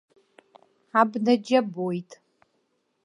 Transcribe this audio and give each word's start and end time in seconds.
Абна 0.99 1.33
џьабоит. 1.45 2.11